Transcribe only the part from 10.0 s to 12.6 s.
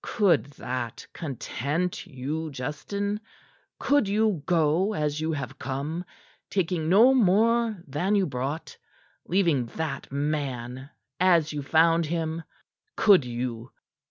man as you found him?